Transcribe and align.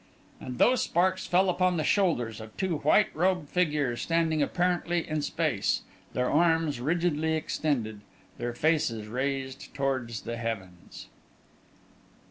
And 0.39 0.57
those 0.57 0.81
sparks 0.81 1.27
fell 1.27 1.47
upon 1.47 1.77
the 1.77 1.83
shoulders 1.83 2.41
of 2.41 2.57
two 2.57 2.77
white 2.79 3.15
robed 3.15 3.49
figures, 3.49 4.01
standing 4.01 4.41
apparently 4.41 5.07
in 5.07 5.21
space, 5.21 5.83
their 6.13 6.27
arms 6.27 6.79
rigidly 6.79 7.33
extended, 7.35 8.01
their 8.39 8.55
faces 8.55 9.05
raised 9.05 9.71
toward 9.75 10.09
the 10.09 10.37
heavens. 10.37 11.05